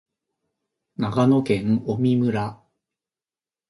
[0.97, 2.59] 長野県麻績村